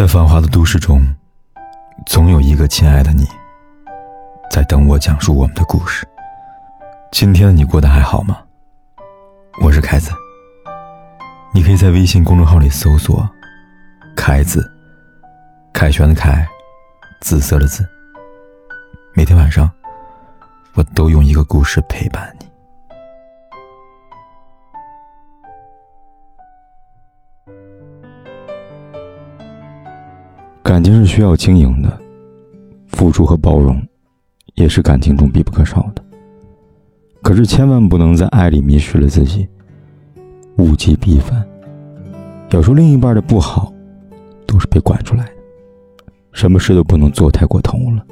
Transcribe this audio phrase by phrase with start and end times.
[0.00, 1.14] 在繁华的都市中，
[2.06, 3.28] 总有一个亲爱的你，
[4.50, 6.08] 在等我讲述我们的故事。
[7.12, 8.38] 今天的你过得还好吗？
[9.60, 10.10] 我是凯子，
[11.52, 13.28] 你可以在微信公众号里搜索
[14.16, 14.72] “凯子”，
[15.70, 16.48] 凯旋的凯，
[17.20, 17.86] 紫色的紫。
[19.12, 19.70] 每天晚上，
[20.72, 22.49] 我都用一个故事陪伴你。
[30.70, 32.00] 感情是需要经营的，
[32.86, 33.82] 付出和包容，
[34.54, 36.04] 也是感情中必不可少的。
[37.22, 39.48] 可是千万不能在爱里迷失了自己，
[40.58, 41.44] 物极必反。
[42.50, 43.72] 有时候另一半的不好，
[44.46, 45.32] 都是被惯出来的。
[46.30, 48.06] 什么事都不能做太过头了。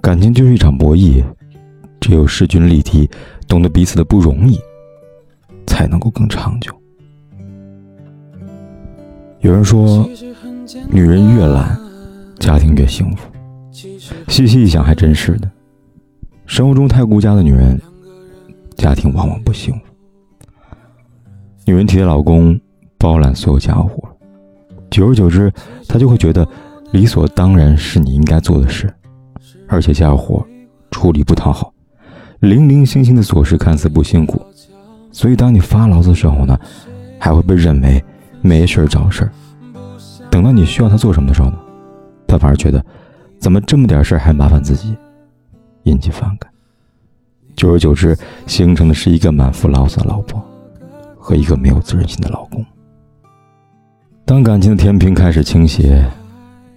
[0.00, 1.22] 感情就是一场博弈，
[2.00, 3.08] 只有势均力敌，
[3.46, 4.58] 懂得彼此的不容易，
[5.64, 6.74] 才能够更长久。
[9.42, 10.10] 有人说。
[10.88, 11.78] 女人越懒，
[12.38, 13.30] 家庭越幸福。
[14.28, 15.50] 细细一想，还真是的。
[16.46, 17.78] 生活中太顾家的女人，
[18.76, 19.80] 家庭往往不幸福。
[21.66, 22.58] 女人体贴老公，
[22.96, 24.08] 包揽所有家务，
[24.90, 25.52] 久而久之，
[25.86, 26.46] 她就会觉得
[26.92, 28.92] 理所当然是你应该做的事。
[29.68, 30.46] 而且家务活
[30.90, 31.72] 处理不讨好，
[32.40, 34.40] 零零星星的琐事看似不辛苦，
[35.12, 36.58] 所以当你发牢骚的时候呢，
[37.18, 38.02] 还会被认为
[38.40, 39.30] 没事找事儿。
[40.34, 41.56] 等到你需要他做什么的时候呢，
[42.26, 42.84] 他反而觉得，
[43.38, 44.96] 怎么这么点事儿还麻烦自己，
[45.84, 46.50] 引起反感。
[47.54, 50.42] 久而久之，形成的是一个满腹牢骚的老婆，
[51.16, 52.66] 和一个没有责任心的老公。
[54.24, 56.04] 当感情的天平开始倾斜，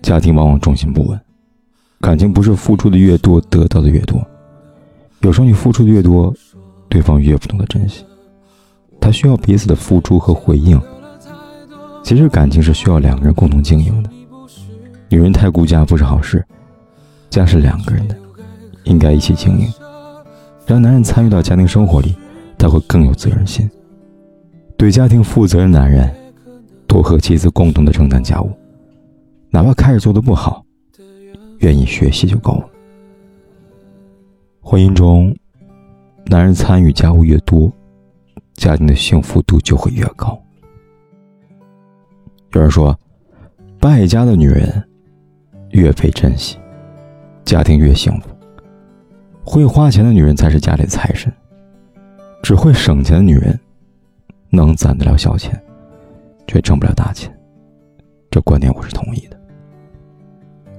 [0.04, 1.20] 家庭往往重心不稳。
[2.00, 4.24] 感情不是付出的越多得到的越多，
[5.22, 6.32] 有时候你付出的越多，
[6.88, 8.06] 对方越不懂得珍惜。
[9.02, 10.80] 他需要彼此的付出和回应。
[12.08, 14.10] 其实感情是需要两个人共同经营的，
[15.10, 16.42] 女人太顾家不是好事，
[17.30, 18.16] 家是两个人的，
[18.86, 19.68] 应该一起经营。
[20.66, 22.16] 让男人参与到家庭生活里，
[22.58, 23.70] 他会更有责任心。
[24.78, 26.10] 对家庭负责任的男人，
[26.88, 28.50] 多和妻子共同的承担家务，
[29.50, 30.64] 哪怕开始做的不好，
[31.60, 32.70] 愿意学习就够了。
[34.62, 35.36] 婚姻中，
[36.28, 37.70] 男人参与家务越多，
[38.54, 40.42] 家庭的幸福度就会越高。
[42.58, 42.98] 有人说，
[43.80, 44.84] 败家的女人
[45.70, 46.58] 越被珍惜，
[47.46, 48.30] 家庭越幸福。
[49.44, 51.32] 会花钱的女人才是家里的财神。
[52.42, 53.60] 只会省钱的女人，
[54.50, 55.56] 能攒得了小钱，
[56.48, 57.32] 却挣不了大钱。
[58.32, 59.40] 这观点我是同意的。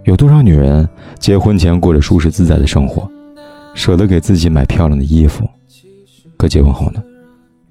[0.03, 0.89] 有多少女人
[1.21, 3.09] 结婚前过着舒适自在的生活，
[3.73, 5.49] 舍得给自己买漂亮的衣服，
[6.37, 7.01] 可结婚后呢，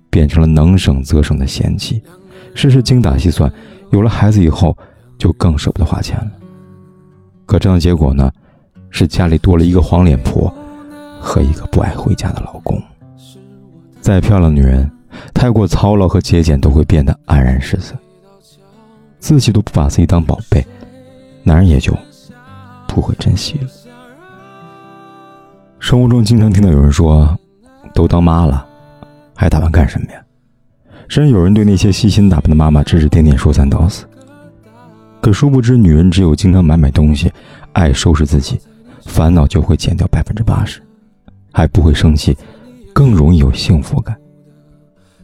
[0.10, 2.02] 变成了能省则省的贤妻，
[2.56, 3.52] 事事精打细算。
[3.92, 4.78] 有了孩子以后，
[5.18, 6.32] 就更舍不得花钱了。
[7.46, 8.32] 可这样的结果呢，
[8.90, 10.54] 是家里多了一个黄脸婆
[11.22, 12.82] 和一个不爱回家的老公。
[14.02, 14.90] 再漂亮的女人，
[15.34, 17.96] 太过操劳和节俭，都会变得黯然失色。
[19.20, 20.66] 自己都不把自己当宝贝，
[21.44, 21.94] 男人也就
[22.88, 23.68] 不会珍惜了。
[25.80, 27.38] 生活中经常听到有人说
[27.94, 28.66] ：“都当妈了，
[29.36, 30.22] 还打扮干什么呀？”
[31.08, 34.06] 甚至有人对那些细心打扮的妈妈指指点点、说三道四。
[35.22, 37.32] 可殊不知，女人只有经常买买东西，
[37.74, 38.60] 爱收拾自己，
[39.06, 40.82] 烦恼就会减掉百分之八十，
[41.52, 42.38] 还不会生气，
[42.94, 44.16] 更容易有幸福感。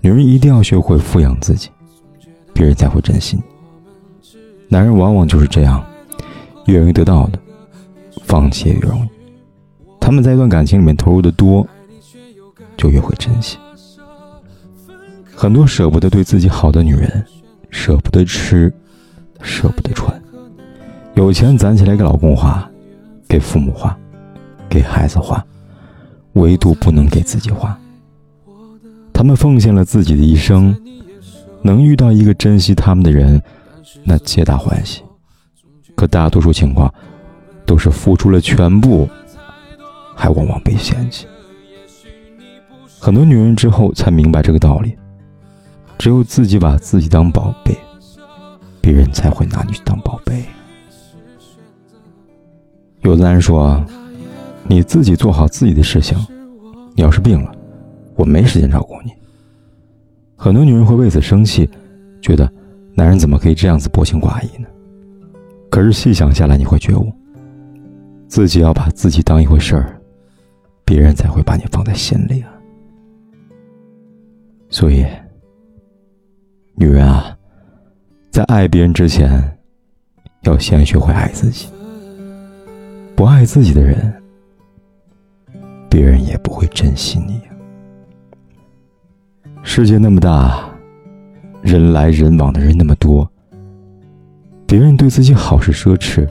[0.02, 1.70] 女人一定要学会富养自己，
[2.54, 3.40] 别人才会珍惜。
[4.68, 5.84] 男人往往就是这样，
[6.66, 7.40] 越容易得到的，
[8.24, 9.10] 放弃越容易。
[10.00, 11.66] 他们在一段感情里面投入的多，
[12.76, 13.58] 就越会珍惜。
[15.44, 17.22] 很多舍不得对自己好的女人，
[17.70, 18.74] 舍不得吃，
[19.42, 20.10] 舍不得穿，
[21.16, 22.66] 有钱攒起来给老公花，
[23.28, 23.94] 给父母花，
[24.70, 25.46] 给孩子花，
[26.36, 27.78] 唯独不能给自己花。
[29.12, 30.74] 他们奉献了自己的一生，
[31.62, 33.44] 能遇到一个珍惜他们的人，
[34.06, 35.04] 那皆大欢喜。
[35.94, 36.90] 可大多数情况，
[37.66, 39.10] 都是付出了全部，
[40.16, 41.28] 还往往被嫌弃。
[42.98, 44.96] 很多女人之后才明白这个道理。
[45.98, 47.78] 只有自己把自己当宝贝，
[48.82, 50.44] 别人才会拿你当宝贝。
[53.02, 53.82] 有的人说
[54.68, 56.18] ：“你自己做好自己的事情，
[56.94, 57.56] 你要是病了，
[58.16, 59.12] 我没时间照顾你。”
[60.36, 61.70] 很多女人会为此生气，
[62.22, 62.52] 觉得
[62.96, 64.68] 男人怎么可以这样子薄情寡义呢？
[65.70, 67.12] 可是细想下来，你会觉悟，
[68.28, 70.02] 自己要把自己当一回事儿，
[70.84, 72.52] 别人才会把你放在心里啊。
[74.70, 75.06] 所以。
[76.76, 77.38] 女人啊，
[78.32, 79.58] 在爱别人之前，
[80.42, 81.68] 要先学会爱自己。
[83.16, 84.12] 不爱自己的人，
[85.90, 87.40] 别人也不会珍惜你。
[89.62, 90.68] 世界那么大，
[91.62, 93.30] 人来人往的人那么多，
[94.66, 96.28] 别人对自己好是奢侈，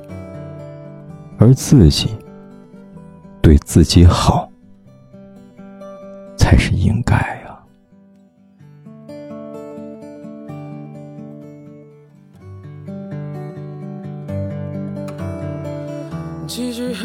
[1.39, 2.11] 而自己
[3.41, 4.51] 对自己好
[6.37, 7.17] 才是应该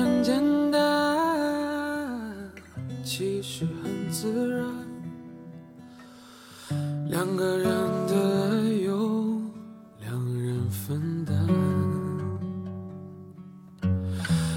[0.07, 0.79] 很简单，
[3.03, 4.65] 其实很自然。
[7.09, 7.67] 两个人
[8.07, 8.13] 的
[8.47, 9.41] 爱由
[9.99, 10.09] 两
[10.41, 11.35] 人分担，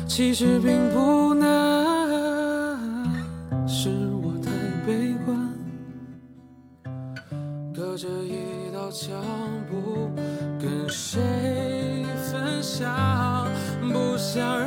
[0.06, 1.48] 其实并不难，
[3.66, 3.90] 是
[4.22, 4.52] 我太
[4.86, 5.36] 悲观，
[7.74, 9.20] 隔着一道墙
[9.68, 10.10] 不
[10.60, 11.20] 跟谁
[12.30, 13.48] 分享，
[13.80, 14.59] 不想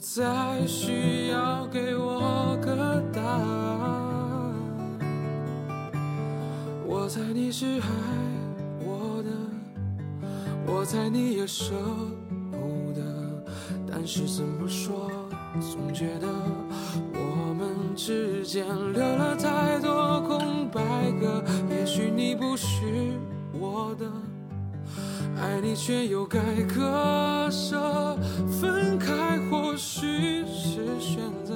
[0.00, 4.54] 不再需要给我个答案。
[6.86, 7.86] 我猜你是爱
[8.82, 9.30] 我的，
[10.66, 11.74] 我猜你也舍
[12.50, 13.02] 不得，
[13.86, 15.10] 但是怎么说，
[15.60, 16.28] 总觉得
[17.12, 18.64] 我们之间
[18.94, 20.80] 留了太多空白
[21.20, 21.44] 格。
[21.68, 23.12] 也许你不是
[23.52, 24.10] 我的，
[25.40, 26.38] 爱你却又该
[26.74, 28.16] 割舍，
[28.48, 31.54] 分开或许是选择，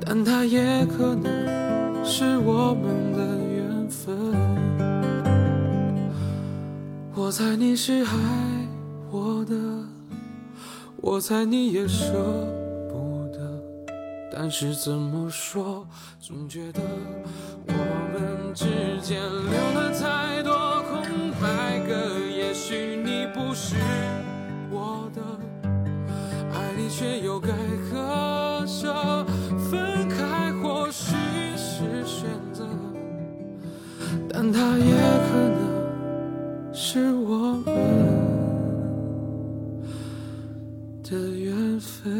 [0.00, 4.16] 但它也可能是我们的缘分。
[7.14, 8.08] 我猜你是爱
[9.10, 9.54] 我的，
[10.96, 12.12] 我猜你也舍
[12.88, 13.38] 不得，
[14.34, 15.86] 但是怎么说，
[16.18, 16.80] 总觉得
[17.66, 17.72] 我
[18.12, 18.64] 们之
[19.02, 19.61] 间留
[23.64, 23.76] 是
[24.72, 25.22] 我的，
[26.52, 27.48] 爱你却又该
[27.92, 29.24] 割舍，
[29.70, 31.14] 分开或许
[31.56, 32.66] 是选择，
[34.28, 34.92] 但它也
[35.30, 35.62] 可能。
[36.74, 37.64] 是我们
[41.04, 42.10] 的缘分。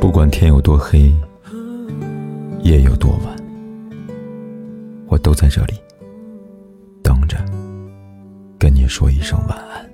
[0.00, 1.12] 不管天有多黑，
[2.62, 3.36] 夜有多晚，
[5.14, 5.74] 我都在这里
[7.00, 7.36] 等着，
[8.58, 9.93] 跟你说一声晚安。